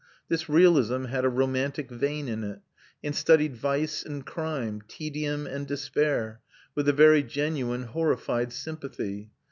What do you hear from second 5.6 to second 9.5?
despair, with a very genuine horrified sympathy.